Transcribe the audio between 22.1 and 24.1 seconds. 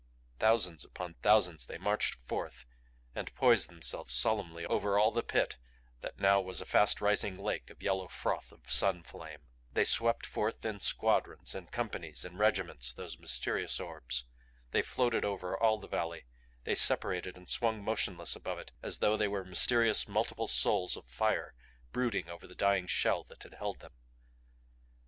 over the dying shell that had held them.